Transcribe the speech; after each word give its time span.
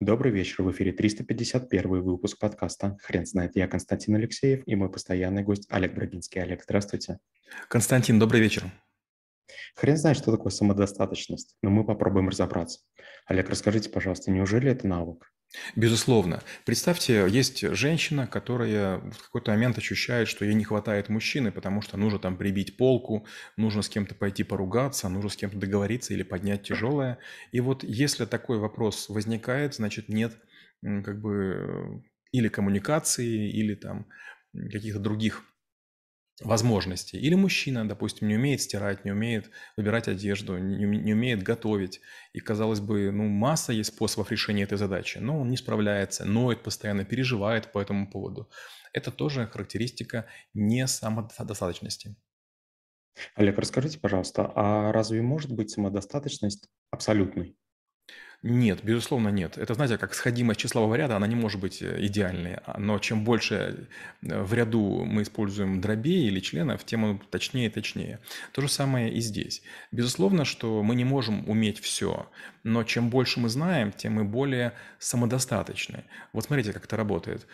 Добрый 0.00 0.30
вечер, 0.30 0.62
в 0.62 0.70
эфире 0.70 0.92
351 0.92 2.02
выпуск 2.02 2.38
подкаста 2.38 2.96
«Хрен 3.02 3.26
знает». 3.26 3.56
Я 3.56 3.66
Константин 3.66 4.14
Алексеев 4.14 4.62
и 4.64 4.76
мой 4.76 4.92
постоянный 4.92 5.42
гость 5.42 5.66
Олег 5.70 5.94
Брагинский. 5.94 6.40
Олег, 6.40 6.62
здравствуйте. 6.62 7.18
Константин, 7.66 8.20
добрый 8.20 8.40
вечер. 8.40 8.62
Хрен 9.74 9.96
знает, 9.96 10.16
что 10.16 10.30
такое 10.30 10.52
самодостаточность, 10.52 11.56
но 11.62 11.70
мы 11.70 11.84
попробуем 11.84 12.28
разобраться. 12.28 12.78
Олег, 13.26 13.50
расскажите, 13.50 13.90
пожалуйста, 13.90 14.30
неужели 14.30 14.70
это 14.70 14.86
навык? 14.86 15.32
Безусловно. 15.76 16.42
Представьте, 16.64 17.26
есть 17.28 17.60
женщина, 17.74 18.26
которая 18.26 18.98
в 18.98 19.22
какой-то 19.22 19.50
момент 19.52 19.78
ощущает, 19.78 20.28
что 20.28 20.44
ей 20.44 20.54
не 20.54 20.64
хватает 20.64 21.08
мужчины, 21.08 21.50
потому 21.52 21.80
что 21.80 21.96
нужно 21.96 22.18
там 22.18 22.36
прибить 22.36 22.76
полку, 22.76 23.26
нужно 23.56 23.82
с 23.82 23.88
кем-то 23.88 24.14
пойти 24.14 24.44
поругаться, 24.44 25.08
нужно 25.08 25.30
с 25.30 25.36
кем-то 25.36 25.56
договориться 25.58 26.12
или 26.12 26.22
поднять 26.22 26.62
тяжелое. 26.64 27.18
И 27.52 27.60
вот 27.60 27.82
если 27.82 28.26
такой 28.26 28.58
вопрос 28.58 29.08
возникает, 29.08 29.74
значит 29.74 30.08
нет 30.08 30.36
как 30.82 31.20
бы 31.20 32.02
или 32.30 32.48
коммуникации, 32.48 33.50
или 33.50 33.74
там 33.74 34.06
каких-то 34.54 35.00
других 35.00 35.44
возможности. 36.40 37.16
Или 37.16 37.34
мужчина, 37.34 37.88
допустим, 37.88 38.28
не 38.28 38.36
умеет 38.36 38.60
стирать, 38.60 39.04
не 39.04 39.10
умеет 39.12 39.50
выбирать 39.76 40.08
одежду, 40.08 40.58
не, 40.58 40.84
не 40.84 41.12
умеет 41.12 41.42
готовить. 41.42 42.00
И, 42.32 42.40
казалось 42.40 42.80
бы, 42.80 43.10
ну, 43.10 43.28
масса 43.28 43.72
есть 43.72 43.94
способов 43.94 44.30
решения 44.30 44.62
этой 44.62 44.78
задачи, 44.78 45.18
но 45.18 45.40
он 45.40 45.50
не 45.50 45.56
справляется, 45.56 46.24
ноет 46.24 46.62
постоянно, 46.62 47.04
переживает 47.04 47.72
по 47.72 47.80
этому 47.80 48.10
поводу. 48.10 48.50
Это 48.92 49.10
тоже 49.10 49.46
характеристика 49.46 50.26
не 50.54 50.86
самодостаточности. 50.86 52.16
Олег, 53.34 53.58
расскажите, 53.58 53.98
пожалуйста, 53.98 54.52
а 54.54 54.92
разве 54.92 55.22
может 55.22 55.52
быть 55.52 55.70
самодостаточность 55.70 56.68
абсолютной? 56.90 57.56
Нет, 58.42 58.84
безусловно, 58.84 59.30
нет. 59.30 59.58
Это, 59.58 59.74
знаете, 59.74 59.98
как 59.98 60.14
сходимость 60.14 60.60
числового 60.60 60.94
ряда, 60.94 61.16
она 61.16 61.26
не 61.26 61.34
может 61.34 61.60
быть 61.60 61.82
э, 61.82 62.06
идеальной. 62.06 62.58
А, 62.64 62.78
но 62.78 63.00
чем 63.00 63.24
больше 63.24 63.88
э, 64.22 64.42
в 64.42 64.54
ряду 64.54 65.04
мы 65.04 65.22
используем 65.22 65.80
дробей 65.80 66.28
или 66.28 66.38
членов, 66.38 66.84
тем 66.84 67.02
он 67.02 67.18
точнее 67.18 67.66
и 67.66 67.70
точнее. 67.70 68.20
То 68.52 68.60
же 68.62 68.68
самое 68.68 69.12
и 69.12 69.20
здесь. 69.20 69.62
Безусловно, 69.90 70.44
что 70.44 70.84
мы 70.84 70.94
не 70.94 71.04
можем 71.04 71.48
уметь 71.50 71.80
все, 71.80 72.30
но 72.62 72.84
чем 72.84 73.10
больше 73.10 73.40
мы 73.40 73.48
знаем, 73.48 73.90
тем 73.90 74.14
мы 74.14 74.24
более 74.24 74.72
самодостаточны. 75.00 76.04
Вот 76.32 76.44
смотрите, 76.44 76.72
как 76.72 76.84
это 76.84 76.96
работает. 76.96 77.44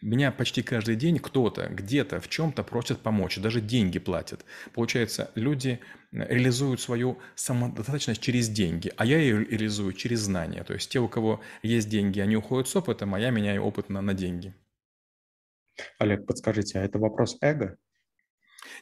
Меня 0.00 0.30
почти 0.30 0.62
каждый 0.62 0.94
день 0.94 1.18
кто-то 1.18 1.68
где-то 1.68 2.20
в 2.20 2.28
чем-то 2.28 2.62
просит 2.62 3.00
помочь, 3.00 3.38
даже 3.38 3.60
деньги 3.60 3.98
платят. 3.98 4.44
Получается, 4.72 5.32
люди 5.34 5.80
реализуют 6.12 6.80
свою 6.80 7.18
самодостаточность 7.34 8.20
через 8.20 8.48
деньги, 8.48 8.92
а 8.96 9.04
я 9.04 9.18
ее 9.18 9.44
реализую 9.44 9.92
через 9.92 10.20
знания. 10.20 10.62
То 10.62 10.74
есть 10.74 10.88
те, 10.88 11.00
у 11.00 11.08
кого 11.08 11.40
есть 11.62 11.88
деньги, 11.88 12.20
они 12.20 12.36
уходят 12.36 12.68
с 12.68 12.76
опытом, 12.76 13.14
а 13.14 13.20
я 13.20 13.30
меняю 13.30 13.64
опыт 13.64 13.88
на, 13.88 14.00
на 14.00 14.14
деньги. 14.14 14.54
Олег, 15.98 16.26
подскажите, 16.26 16.78
а 16.78 16.84
это 16.84 17.00
вопрос 17.00 17.36
эго? 17.40 17.76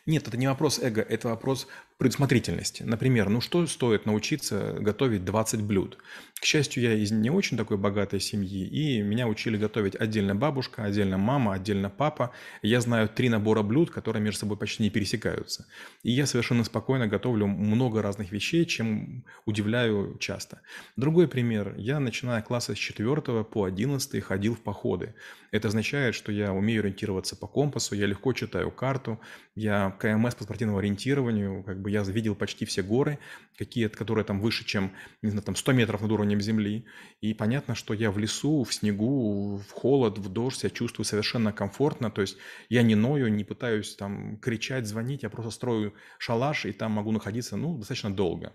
Нет, 0.07 0.27
это 0.29 0.37
не 0.37 0.47
вопрос 0.47 0.79
эго, 0.79 1.03
это 1.03 1.29
вопрос 1.29 1.67
предусмотрительности. 1.99 2.83
Например, 2.83 3.29
ну 3.29 3.41
что 3.41 3.67
стоит 3.67 4.07
научиться 4.07 4.77
готовить 4.79 5.25
20 5.25 5.63
блюд? 5.63 5.99
К 6.41 6.45
счастью, 6.45 6.83
я 6.83 6.93
из 6.93 7.11
не 7.11 7.31
очень 7.31 7.57
такой 7.57 7.79
богатой 7.79 8.21
семьи, 8.21 8.67
и 8.67 9.01
меня 9.01 9.27
учили 9.27 9.57
готовить 9.57 9.97
отдельно 9.97 10.35
бабушка, 10.35 10.85
отдельно 10.85 11.17
мама, 11.17 11.55
отдельно 11.55 11.89
папа. 11.89 12.33
Я 12.61 12.83
знаю 12.83 13.09
три 13.09 13.31
набора 13.31 13.63
блюд, 13.63 13.91
которые 13.91 14.23
между 14.23 14.41
собой 14.41 14.59
почти 14.59 14.83
не 14.83 14.91
пересекаются. 14.91 15.67
И 16.03 16.13
я 16.13 16.27
совершенно 16.27 16.65
спокойно 16.65 17.07
готовлю 17.07 17.47
много 17.47 18.03
разных 18.03 18.31
вещей, 18.33 18.67
чем 18.67 19.25
удивляю 19.47 20.19
часто. 20.21 20.61
Другой 20.97 21.27
пример. 21.27 21.75
Я, 21.79 22.01
начиная 22.01 22.43
класса 22.43 22.75
с 22.75 22.79
4 22.79 23.45
по 23.45 23.65
11, 23.65 24.23
ходил 24.23 24.55
в 24.55 24.61
походы. 24.61 25.15
Это 25.51 25.69
означает, 25.69 26.15
что 26.15 26.33
я 26.33 26.53
умею 26.53 26.83
ориентироваться 26.83 27.35
по 27.35 27.47
компасу, 27.47 27.95
я 27.95 28.05
легко 28.05 28.35
читаю 28.35 28.71
карту, 28.71 29.19
я 29.55 29.66
КМС 29.99 30.35
по 30.35 30.45
спортивному 30.45 30.79
ориентированию, 30.79 31.63
как 31.63 31.81
бы 31.81 31.91
я 31.91 32.03
видел 32.03 32.35
почти 32.35 32.65
все 32.65 32.83
горы, 32.83 33.19
какие 33.57 33.89
которые 33.89 34.25
там 34.25 34.41
выше, 34.41 34.65
чем, 34.65 34.93
не 35.23 35.31
знаю, 35.31 35.43
там 35.43 35.57
100 35.57 35.73
метров 35.73 36.03
над 36.03 36.13
уровнем 36.13 36.41
земли. 36.41 36.87
И 37.21 37.35
понятно, 37.35 37.75
что 37.75 37.95
я 37.95 38.11
в 38.11 38.19
лесу, 38.19 38.65
в 38.65 38.73
снегу, 38.73 39.57
в 39.59 39.71
холод, 39.73 40.19
в 40.19 40.29
дождь 40.29 40.61
себя 40.61 40.71
чувствую 40.71 41.05
совершенно 41.05 41.53
комфортно. 41.53 42.11
То 42.11 42.21
есть 42.21 42.37
я 42.69 42.83
не 42.83 42.95
ною, 42.95 43.29
не 43.29 43.45
пытаюсь 43.45 43.97
там 43.97 44.39
кричать, 44.39 44.87
звонить, 44.87 45.23
я 45.23 45.31
просто 45.31 45.51
строю 45.51 45.95
шалаш, 46.19 46.67
и 46.67 46.73
там 46.73 46.93
могу 46.93 47.13
находиться, 47.13 47.57
ну, 47.57 47.79
достаточно 47.79 48.15
долго. 48.15 48.53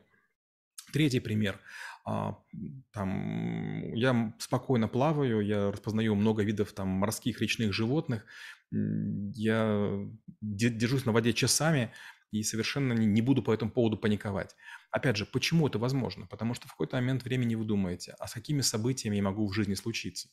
Третий 0.92 1.20
пример. 1.20 1.60
А, 2.04 2.38
там, 2.92 3.94
я 3.94 4.34
спокойно 4.40 4.88
плаваю, 4.88 5.42
я 5.42 5.72
распознаю 5.72 6.16
много 6.16 6.44
видов 6.44 6.74
там 6.74 6.88
морских 6.88 7.42
речных 7.42 7.74
животных, 7.74 8.26
я 8.72 10.08
держусь 10.42 11.06
на 11.06 11.12
воде 11.12 11.34
часами, 11.34 11.92
и 12.32 12.44
совершенно 12.44 12.94
не, 12.94 13.22
буду 13.22 13.44
по 13.44 13.54
этому 13.54 13.72
поводу 13.72 13.98
паниковать. 13.98 14.56
Опять 14.90 15.18
же, 15.18 15.26
почему 15.26 15.68
это 15.68 15.78
возможно? 15.80 16.26
Потому 16.28 16.54
что 16.54 16.68
в 16.68 16.72
какой-то 16.72 16.96
момент 16.96 17.24
времени 17.24 17.56
вы 17.56 17.66
думаете, 17.66 18.16
а 18.20 18.28
с 18.28 18.34
какими 18.34 18.62
событиями 18.62 19.18
я 19.18 19.24
могу 19.24 19.46
в 19.48 19.54
жизни 19.54 19.74
случиться? 19.74 20.30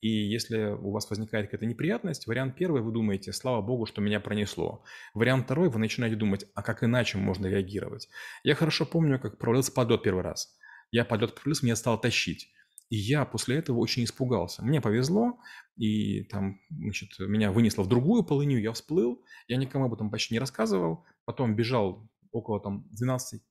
И 0.00 0.08
если 0.08 0.72
у 0.72 0.90
вас 0.90 1.08
возникает 1.10 1.46
какая-то 1.46 1.66
неприятность, 1.66 2.26
вариант 2.26 2.56
первый, 2.56 2.80
вы 2.80 2.90
думаете, 2.90 3.32
слава 3.32 3.60
богу, 3.60 3.84
что 3.84 4.00
меня 4.00 4.18
пронесло. 4.18 4.82
Вариант 5.12 5.44
второй, 5.44 5.68
вы 5.68 5.78
начинаете 5.78 6.16
думать, 6.16 6.46
а 6.54 6.62
как 6.62 6.82
иначе 6.82 7.18
можно 7.18 7.46
реагировать? 7.46 8.08
Я 8.42 8.54
хорошо 8.54 8.86
помню, 8.86 9.20
как 9.20 9.38
провалился 9.38 9.72
подлет 9.72 10.02
первый 10.02 10.22
раз. 10.22 10.58
Я 10.92 11.04
подлет 11.04 11.34
провалился, 11.34 11.64
меня 11.64 11.76
стало 11.76 11.98
тащить. 11.98 12.48
И 12.90 12.96
я 12.96 13.24
после 13.24 13.56
этого 13.56 13.78
очень 13.78 14.04
испугался. 14.04 14.62
Мне 14.62 14.82
повезло, 14.82 15.40
и 15.76 16.24
там, 16.24 16.60
значит, 16.70 17.18
меня 17.18 17.50
вынесло 17.50 17.82
в 17.82 17.88
другую 17.88 18.22
полынью, 18.22 18.60
я 18.60 18.72
всплыл, 18.72 19.24
я 19.48 19.56
никому 19.56 19.86
об 19.86 19.94
этом 19.94 20.10
почти 20.10 20.34
не 20.34 20.38
рассказывал, 20.38 21.06
потом 21.24 21.56
бежал 21.56 22.08
около 22.32 22.60
там 22.60 22.86
12 22.90 23.42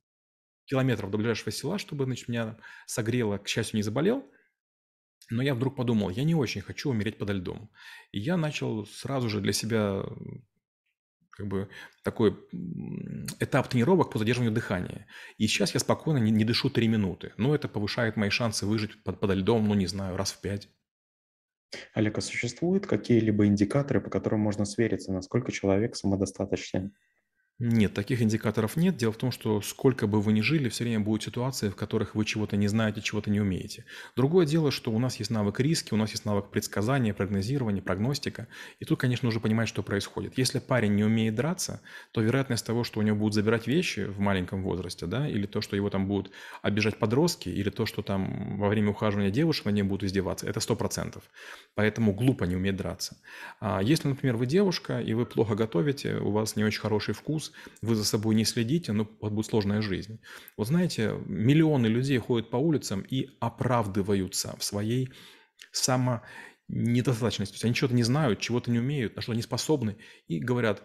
километров 0.66 1.10
до 1.10 1.18
ближайшего 1.18 1.52
села, 1.52 1.80
чтобы, 1.80 2.06
значит, 2.06 2.28
меня 2.28 2.60
согрело, 2.86 3.40
к 3.40 3.48
счастью, 3.48 3.78
не 3.78 3.84
заболел. 3.84 4.24
Но 5.32 5.42
я 5.42 5.56
вдруг 5.56 5.76
подумал, 5.76 6.12
я 6.12 6.24
не 6.24 6.36
очень 6.36 6.62
хочу 6.62 6.92
умереть 6.92 7.18
подо 7.18 7.34
льдом. 7.34 7.72
И 8.12 8.20
я 8.20 8.38
начал 8.38 8.86
сразу 8.86 9.28
же 9.28 9.42
для 9.42 9.54
себя 9.54 10.04
как 11.42 11.50
бы 11.50 11.70
такой 12.04 12.38
этап 13.40 13.68
тренировок 13.68 14.12
по 14.12 14.20
задерживанию 14.20 14.54
дыхания. 14.54 15.08
И 15.38 15.48
сейчас 15.48 15.74
я 15.74 15.80
спокойно 15.80 16.20
не, 16.20 16.32
не 16.32 16.46
дышу 16.46 16.70
3 16.70 16.88
минуты. 16.88 17.34
Но 17.38 17.56
это 17.56 17.68
повышает 17.68 18.16
мои 18.16 18.30
шансы 18.30 18.66
выжить 18.66 19.04
под, 19.04 19.20
подо 19.20 19.34
льдом, 19.34 19.68
ну 19.68 19.74
не 19.74 19.88
знаю, 19.88 20.18
раз 20.18 20.32
в 20.34 20.42
5. 20.42 20.70
Олег, 21.94 22.18
а 22.18 22.22
существуют 22.22 22.86
какие-либо 22.86 23.48
индикаторы, 23.48 24.02
по 24.02 24.10
которым 24.10 24.42
можно 24.42 24.66
свериться, 24.66 25.12
насколько 25.12 25.52
человек 25.52 25.96
самодостаточен? 25.96 26.94
Нет, 27.64 27.94
таких 27.94 28.24
индикаторов 28.24 28.76
нет. 28.76 28.98
Дело 28.98 29.12
в 29.12 29.18
том, 29.18 29.32
что 29.32 29.62
сколько 29.62 30.08
бы 30.08 30.20
вы 30.20 30.34
ни 30.34 30.42
жили, 30.42 30.68
все 30.68 30.84
время 30.84 31.02
будут 31.02 31.22
ситуации, 31.22 31.70
в 31.70 31.76
которых 31.76 32.16
вы 32.16 32.26
чего-то 32.26 32.58
не 32.58 32.68
знаете, 32.68 33.02
чего-то 33.02 33.30
не 33.30 33.40
умеете. 33.40 33.86
Другое 34.16 34.48
дело, 34.48 34.72
что 34.72 34.92
у 34.92 34.98
нас 34.98 35.18
есть 35.18 35.30
навык 35.30 35.60
риски, 35.60 35.94
у 35.94 35.98
нас 35.98 36.10
есть 36.10 36.26
навык 36.26 36.50
предсказания, 36.50 37.14
прогнозирования, 37.14 37.84
прогностика. 37.84 38.48
И 38.80 38.86
тут, 38.86 39.00
конечно, 39.00 39.28
нужно 39.28 39.42
понимать, 39.42 39.68
что 39.68 39.84
происходит. 39.84 40.40
Если 40.40 40.58
парень 40.58 40.96
не 40.96 41.04
умеет 41.04 41.36
драться, 41.36 41.82
то 42.12 42.22
вероятность 42.22 42.66
того, 42.66 42.84
что 42.84 43.00
у 43.00 43.04
него 43.04 43.16
будут 43.16 43.36
забирать 43.36 43.68
вещи 43.68 44.06
в 44.06 44.20
маленьком 44.20 44.64
возрасте, 44.64 45.06
да, 45.06 45.30
или 45.30 45.46
то, 45.46 45.62
что 45.62 45.76
его 45.76 45.92
там 45.92 46.08
будут 46.08 46.32
обижать 46.64 46.98
подростки, 46.98 47.50
или 47.50 47.70
то, 47.70 47.86
что 47.86 48.02
там 48.02 48.58
во 48.58 48.70
время 48.70 48.90
ухаживания 48.90 49.30
девушек 49.30 49.66
на 49.66 49.70
нем 49.70 49.88
будут 49.88 50.06
издеваться, 50.06 50.48
это 50.48 50.62
100%. 50.62 51.22
Поэтому 51.76 52.12
глупо 52.14 52.46
не 52.46 52.56
уметь 52.56 52.76
драться. 52.76 53.18
А 53.60 53.84
если, 53.84 54.08
например, 54.08 54.36
вы 54.36 54.48
девушка, 54.48 55.00
и 55.00 55.14
вы 55.14 55.28
плохо 55.28 55.54
готовите, 55.54 56.16
у 56.16 56.32
вас 56.32 56.56
не 56.56 56.64
очень 56.64 56.82
хороший 56.82 57.14
вкус, 57.14 57.51
вы 57.82 57.96
за 57.96 58.06
собой 58.06 58.36
не 58.36 58.46
следите, 58.46 58.92
ну, 58.92 59.06
будет 59.06 59.46
сложная 59.46 59.82
жизнь. 59.82 60.20
Вот 60.58 60.68
знаете, 60.68 61.16
миллионы 61.26 61.88
людей 61.88 62.18
ходят 62.18 62.50
по 62.50 62.58
улицам 62.58 63.02
и 63.02 63.30
оправдываются 63.40 64.56
в 64.58 64.64
своей 64.64 65.10
само 65.72 66.22
недостаточности. 66.68 67.54
То 67.54 67.56
есть 67.56 67.66
они 67.66 67.76
чего-то 67.76 67.96
не 67.96 68.04
знают, 68.04 68.40
чего-то 68.40 68.72
не 68.72 68.80
умеют, 68.80 69.16
на 69.16 69.22
что 69.22 69.34
они 69.34 69.42
способны, 69.42 69.98
и 70.28 70.40
говорят, 70.40 70.84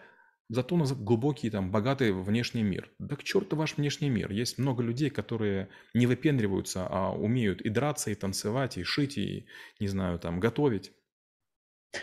зато 0.49 0.75
у 0.75 0.79
нас 0.79 0.93
глубокий, 0.93 1.51
там, 1.51 1.71
богатый 1.71 2.13
внешний 2.13 2.63
мир. 2.63 2.91
Да 2.99 3.17
к 3.17 3.23
черту 3.23 3.57
ваш 3.57 3.77
внешний 3.77 4.11
мир. 4.11 4.31
Есть 4.31 4.59
много 4.59 4.83
людей, 4.83 5.11
которые 5.11 5.69
не 5.95 6.07
выпендриваются, 6.07 6.87
а 6.89 7.13
умеют 7.13 7.61
и 7.61 7.69
драться, 7.69 8.11
и 8.11 8.15
танцевать, 8.15 8.79
и 8.79 8.85
шить, 8.85 9.19
и, 9.19 9.47
не 9.81 9.89
знаю, 9.89 10.19
там, 10.19 10.41
готовить. 10.41 10.93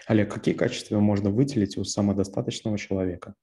Олег, 0.07 0.33
какие 0.33 0.55
качества 0.55 0.99
можно 0.99 1.29
выделить 1.29 1.77
у 1.77 1.83
самодостаточного 1.83 2.77
человека? 2.77 3.35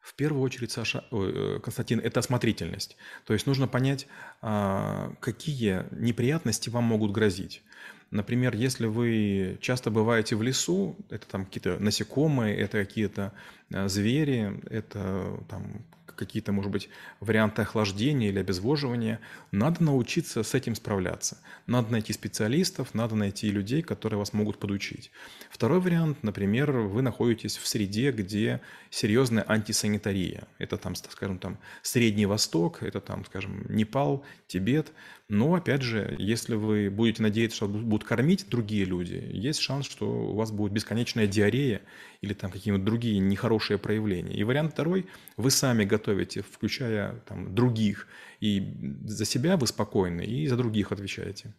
В 0.00 0.14
первую 0.14 0.42
очередь, 0.42 0.70
Саша, 0.70 1.04
э, 1.10 1.60
Константин, 1.62 2.00
это 2.00 2.20
осмотрительность. 2.20 2.96
То 3.24 3.32
есть 3.34 3.46
нужно 3.46 3.68
понять, 3.68 4.06
а, 4.40 5.12
какие 5.20 5.84
неприятности 5.90 6.70
вам 6.70 6.84
могут 6.84 7.12
грозить. 7.12 7.62
Например, 8.10 8.54
если 8.54 8.86
вы 8.86 9.58
часто 9.60 9.90
бываете 9.90 10.34
в 10.36 10.42
лесу, 10.42 10.96
это 11.10 11.26
там 11.26 11.44
какие-то 11.44 11.78
насекомые, 11.78 12.56
это 12.56 12.78
какие-то 12.78 13.32
а, 13.72 13.88
звери, 13.88 14.60
это 14.70 15.44
там 15.48 15.84
какие-то, 16.18 16.52
может 16.52 16.70
быть, 16.70 16.90
варианты 17.20 17.62
охлаждения 17.62 18.28
или 18.28 18.38
обезвоживания. 18.38 19.20
Надо 19.52 19.82
научиться 19.82 20.42
с 20.42 20.54
этим 20.54 20.74
справляться. 20.74 21.38
Надо 21.66 21.92
найти 21.92 22.12
специалистов, 22.12 22.94
надо 22.94 23.14
найти 23.14 23.50
людей, 23.50 23.82
которые 23.82 24.18
вас 24.18 24.32
могут 24.32 24.58
подучить. 24.58 25.10
Второй 25.50 25.80
вариант, 25.80 26.22
например, 26.22 26.72
вы 26.72 27.02
находитесь 27.02 27.56
в 27.56 27.66
среде, 27.66 28.10
где 28.10 28.60
серьезная 28.90 29.44
антисанитария. 29.48 30.46
Это 30.58 30.76
там, 30.76 30.94
скажем, 30.94 31.38
там 31.38 31.58
Средний 31.82 32.26
Восток, 32.26 32.82
это 32.82 33.00
там, 33.00 33.24
скажем, 33.24 33.64
Непал, 33.68 34.24
Тибет. 34.46 34.92
Но, 35.30 35.54
опять 35.54 35.82
же, 35.82 36.16
если 36.18 36.54
вы 36.54 36.88
будете 36.90 37.22
надеяться, 37.22 37.56
что 37.56 37.68
будут 37.68 38.04
кормить 38.04 38.46
другие 38.48 38.86
люди, 38.86 39.22
есть 39.30 39.60
шанс, 39.60 39.84
что 39.84 40.06
у 40.08 40.34
вас 40.34 40.50
будет 40.50 40.72
бесконечная 40.72 41.26
диарея 41.26 41.82
или 42.22 42.32
там 42.32 42.50
какие-нибудь 42.50 42.84
другие 42.84 43.18
нехорошие 43.18 43.78
проявления. 43.78 44.34
И 44.34 44.42
вариант 44.42 44.72
второй– 44.72 45.06
вы 45.36 45.50
сами 45.50 45.84
готовите, 46.08 46.42
включая 46.42 47.20
там, 47.26 47.54
других, 47.54 48.06
и 48.40 48.74
за 49.04 49.24
себя 49.24 49.56
вы 49.56 49.66
спокойны, 49.66 50.22
и 50.22 50.46
за 50.46 50.56
других 50.56 50.92
отвечаете. 50.92 51.54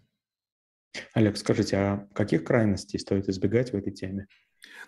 Олег, 1.13 1.37
скажите, 1.37 1.77
а 1.77 2.07
каких 2.13 2.43
крайностей 2.43 2.99
стоит 2.99 3.29
избегать 3.29 3.71
в 3.71 3.75
этой 3.75 3.93
теме? 3.93 4.25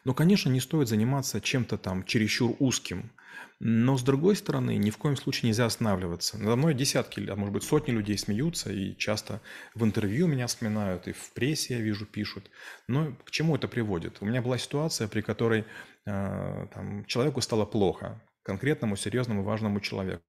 Ну, 0.03 0.13
конечно, 0.15 0.49
не 0.49 0.59
стоит 0.59 0.87
заниматься 0.87 1.39
чем-то 1.39 1.77
там 1.77 2.03
чересчур 2.03 2.55
узким. 2.59 3.11
Но, 3.59 3.95
с 3.97 4.03
другой 4.03 4.35
стороны, 4.35 4.77
ни 4.77 4.89
в 4.89 4.97
коем 4.97 5.15
случае 5.15 5.49
нельзя 5.49 5.65
останавливаться. 5.65 6.39
Надо 6.39 6.55
мной 6.55 6.73
десятки, 6.73 7.29
а 7.29 7.35
может 7.35 7.53
быть, 7.53 7.63
сотни 7.63 7.91
людей 7.91 8.17
смеются, 8.17 8.71
и 8.71 8.97
часто 8.97 9.39
в 9.75 9.83
интервью 9.83 10.27
меня 10.27 10.47
вспоминают, 10.47 11.07
и 11.07 11.11
в 11.11 11.31
прессе, 11.33 11.75
я 11.75 11.81
вижу, 11.81 12.05
пишут. 12.07 12.49
Но 12.87 13.15
к 13.23 13.29
чему 13.29 13.55
это 13.55 13.67
приводит? 13.67 14.17
У 14.21 14.25
меня 14.25 14.41
была 14.41 14.57
ситуация, 14.57 15.07
при 15.07 15.21
которой 15.21 15.65
э, 16.05 16.67
там, 16.73 17.05
человеку 17.05 17.41
стало 17.41 17.65
плохо, 17.65 18.21
конкретному, 18.43 18.95
серьезному, 18.95 19.43
важному 19.43 19.79
человеку. 19.79 20.23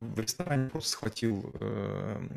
В 0.00 0.18
ресторане 0.18 0.70
просто 0.70 0.90
схватил 0.90 1.54
э, 1.60 2.28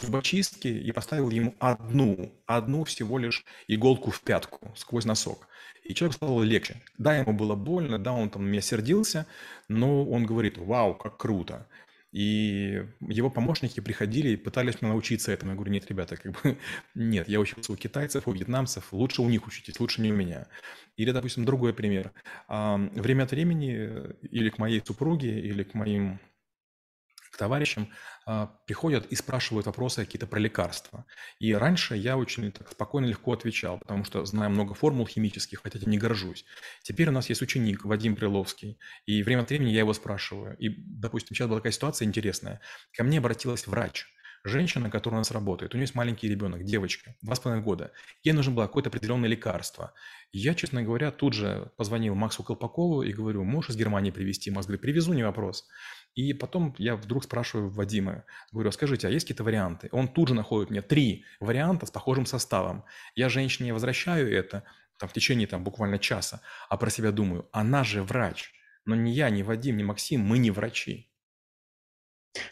зубочистки 0.00 0.68
и 0.68 0.92
поставил 0.92 1.30
ему 1.30 1.54
одну, 1.58 2.32
одну 2.46 2.84
всего 2.84 3.18
лишь 3.18 3.44
иголку 3.68 4.10
в 4.10 4.20
пятку 4.20 4.72
сквозь 4.76 5.04
носок. 5.04 5.48
И 5.84 5.94
человеку 5.94 6.16
стало 6.16 6.42
легче. 6.42 6.82
Да, 6.98 7.16
ему 7.16 7.32
было 7.32 7.54
больно, 7.54 7.98
да, 7.98 8.12
он 8.12 8.30
там 8.30 8.46
меня 8.46 8.60
сердился, 8.60 9.26
но 9.68 10.04
он 10.04 10.26
говорит, 10.26 10.58
вау, 10.58 10.94
как 10.94 11.16
круто. 11.16 11.66
И 12.12 12.84
его 13.00 13.30
помощники 13.30 13.78
приходили 13.80 14.30
и 14.30 14.36
пытались 14.36 14.82
меня 14.82 14.92
научиться 14.92 15.30
этому. 15.30 15.52
Я 15.52 15.56
говорю, 15.56 15.72
нет, 15.72 15.88
ребята, 15.88 16.16
как 16.16 16.32
бы 16.32 16.58
нет, 16.94 17.28
я 17.28 17.38
учился 17.38 17.72
у 17.72 17.76
китайцев, 17.76 18.26
у 18.26 18.32
вьетнамцев, 18.32 18.92
лучше 18.92 19.22
у 19.22 19.28
них 19.28 19.46
учитесь, 19.46 19.78
лучше 19.78 20.02
не 20.02 20.12
у 20.12 20.16
меня. 20.16 20.48
Или, 20.96 21.12
допустим, 21.12 21.44
другой 21.44 21.72
пример. 21.72 22.12
Время 22.48 23.24
от 23.24 23.30
времени 23.30 23.74
э, 23.78 24.12
или 24.30 24.50
к 24.50 24.58
моей 24.58 24.82
супруге, 24.84 25.40
или 25.40 25.62
к 25.62 25.74
моим 25.74 26.18
товарищам 27.40 27.88
а, 28.26 28.46
приходят 28.66 29.06
и 29.06 29.16
спрашивают 29.16 29.66
вопросы 29.66 30.04
какие-то 30.04 30.26
про 30.26 30.38
лекарства. 30.38 31.06
И 31.38 31.54
раньше 31.54 31.96
я 31.96 32.16
очень 32.16 32.52
так 32.52 32.70
спокойно, 32.70 33.06
легко 33.06 33.32
отвечал, 33.32 33.78
потому 33.78 34.04
что 34.04 34.24
знаю 34.26 34.50
много 34.50 34.74
формул 34.74 35.06
химических, 35.06 35.62
хотя 35.62 35.78
этим 35.78 35.90
не 35.90 35.98
горжусь. 35.98 36.44
Теперь 36.82 37.08
у 37.08 37.12
нас 37.12 37.30
есть 37.30 37.42
ученик 37.42 37.84
Вадим 37.84 38.14
Приловский, 38.14 38.78
и 39.06 39.22
время 39.22 39.40
от 39.40 39.48
времени 39.48 39.70
я 39.70 39.80
его 39.80 39.94
спрашиваю. 39.94 40.56
И, 40.58 40.68
допустим, 40.68 41.34
сейчас 41.34 41.48
была 41.48 41.58
такая 41.60 41.72
ситуация 41.72 42.06
интересная. 42.06 42.60
Ко 42.92 43.04
мне 43.04 43.18
обратилась 43.18 43.66
врач, 43.66 44.06
женщина, 44.44 44.90
которая 44.90 45.18
у 45.18 45.20
нас 45.20 45.30
работает, 45.30 45.74
у 45.74 45.76
нее 45.76 45.84
есть 45.84 45.94
маленький 45.94 46.28
ребенок, 46.28 46.64
девочка, 46.64 47.14
два 47.22 47.34
с 47.34 47.40
половиной 47.40 47.64
года. 47.64 47.92
Ей 48.22 48.32
нужно 48.32 48.52
было 48.52 48.66
какое-то 48.66 48.88
определенное 48.88 49.28
лекарство. 49.28 49.92
Я, 50.32 50.54
честно 50.54 50.82
говоря, 50.82 51.10
тут 51.10 51.32
же 51.34 51.72
позвонил 51.76 52.14
Максу 52.14 52.42
Колпакову 52.42 53.02
и 53.02 53.12
говорю, 53.12 53.44
можешь 53.44 53.70
из 53.70 53.76
Германии 53.76 54.10
привезти? 54.10 54.50
Макс 54.50 54.66
говорит, 54.66 54.82
привезу, 54.82 55.12
не 55.12 55.22
вопрос. 55.22 55.66
И 56.14 56.32
потом 56.32 56.74
я 56.78 56.96
вдруг 56.96 57.24
спрашиваю 57.24 57.70
Вадима, 57.70 58.24
говорю, 58.52 58.70
«А 58.70 58.72
скажите, 58.72 59.06
а 59.06 59.10
есть 59.10 59.24
какие-то 59.24 59.44
варианты? 59.44 59.88
Он 59.92 60.08
тут 60.08 60.28
же 60.28 60.34
находит 60.34 60.70
мне 60.70 60.82
три 60.82 61.24
варианта 61.38 61.86
с 61.86 61.90
похожим 61.90 62.26
составом. 62.26 62.84
Я 63.14 63.28
женщине 63.28 63.72
возвращаю 63.72 64.32
это 64.32 64.64
там, 64.98 65.08
в 65.08 65.12
течение 65.12 65.46
там, 65.46 65.64
буквально 65.64 65.98
часа, 65.98 66.42
а 66.68 66.76
про 66.76 66.90
себя 66.90 67.12
думаю, 67.12 67.48
она 67.52 67.84
же 67.84 68.02
врач. 68.02 68.52
Но 68.84 68.94
ни 68.94 69.10
я, 69.10 69.30
ни 69.30 69.42
Вадим, 69.42 69.76
ни 69.76 69.82
Максим, 69.82 70.20
мы 70.20 70.38
не 70.38 70.50
врачи. 70.50 71.10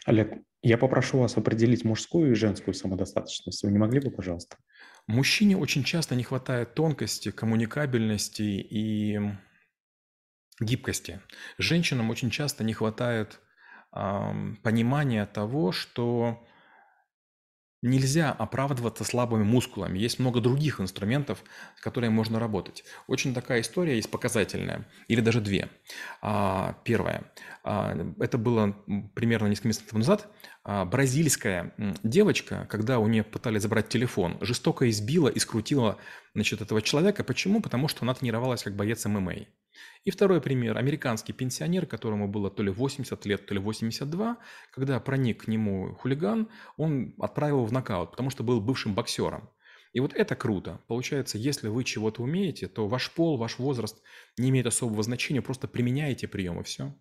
Олег, 0.05 0.33
я 0.61 0.77
попрошу 0.77 1.19
вас 1.19 1.37
определить 1.37 1.85
мужскую 1.85 2.31
и 2.31 2.35
женскую 2.35 2.73
самодостаточность. 2.73 3.63
Вы 3.63 3.71
не 3.71 3.77
могли 3.77 3.99
бы, 3.99 4.11
пожалуйста? 4.11 4.57
Мужчине 5.07 5.57
очень 5.57 5.83
часто 5.83 6.15
не 6.15 6.23
хватает 6.23 6.75
тонкости, 6.75 7.31
коммуникабельности 7.31 8.41
и 8.41 9.19
гибкости. 10.59 11.21
Женщинам 11.57 12.09
очень 12.09 12.29
часто 12.29 12.63
не 12.63 12.73
хватает 12.73 13.39
понимание 13.91 15.25
того, 15.25 15.71
что 15.71 16.43
нельзя 17.81 18.31
оправдываться 18.31 19.03
слабыми 19.03 19.43
мускулами. 19.43 19.97
Есть 19.99 20.19
много 20.19 20.41
других 20.41 20.81
инструментов, 20.81 21.43
с 21.77 21.81
которыми 21.81 22.11
можно 22.11 22.39
работать. 22.39 22.83
Очень 23.07 23.33
такая 23.33 23.61
история 23.61 23.95
есть 23.95 24.11
показательная, 24.11 24.85
или 25.07 25.21
даже 25.21 25.39
две. 25.39 25.69
А, 26.21 26.75
первое. 26.83 27.31
А, 27.63 27.95
это 28.19 28.37
было 28.37 28.75
примерно 29.15 29.47
несколько 29.47 29.69
месяцев 29.69 29.93
назад. 29.93 30.27
А, 30.71 30.85
бразильская 30.85 31.73
девочка, 32.03 32.67
когда 32.69 32.99
у 32.99 33.07
нее 33.07 33.23
пытались 33.23 33.63
забрать 33.63 33.89
телефон, 33.89 34.37
жестоко 34.39 34.87
избила 34.87 35.27
и 35.27 35.39
скрутила 35.39 35.97
значит, 36.35 36.61
этого 36.61 36.83
человека. 36.83 37.23
Почему? 37.23 37.59
Потому 37.59 37.87
что 37.87 38.03
она 38.03 38.13
тренировалась 38.13 38.61
как 38.61 38.75
боец 38.75 39.03
ММА. 39.03 39.47
И 40.03 40.11
второй 40.11 40.41
пример. 40.41 40.77
Американский 40.77 41.33
пенсионер, 41.33 41.87
которому 41.87 42.27
было 42.27 42.51
то 42.51 42.61
ли 42.61 42.69
80 42.69 43.25
лет, 43.25 43.47
то 43.47 43.55
ли 43.55 43.59
82, 43.59 44.37
когда 44.71 44.99
проник 44.99 45.45
к 45.45 45.47
нему 45.47 45.95
хулиган, 45.95 46.49
он 46.77 47.15
отправил 47.17 47.55
его 47.55 47.65
в 47.65 47.73
нокаут, 47.73 48.11
потому 48.11 48.29
что 48.29 48.43
был 48.43 48.61
бывшим 48.61 48.93
боксером. 48.93 49.49
И 49.93 49.99
вот 49.99 50.13
это 50.13 50.35
круто. 50.35 50.81
Получается, 50.87 51.39
если 51.39 51.67
вы 51.67 51.83
чего-то 51.83 52.21
умеете, 52.21 52.67
то 52.67 52.87
ваш 52.87 53.09
пол, 53.09 53.37
ваш 53.37 53.57
возраст 53.57 54.03
не 54.37 54.51
имеет 54.51 54.67
особого 54.67 55.01
значения, 55.01 55.41
просто 55.41 55.67
применяете 55.67 56.27
приемы, 56.27 56.63
все. 56.63 56.93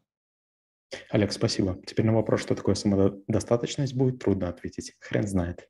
Олег, 1.11 1.33
спасибо. 1.33 1.81
Теперь 1.87 2.07
на 2.07 2.15
вопрос, 2.15 2.41
что 2.41 2.55
такое 2.55 2.75
самодостаточность, 2.75 3.95
будет 3.95 4.19
трудно 4.21 4.49
ответить. 4.49 4.95
Хрен 5.01 5.27
знает. 5.27 5.69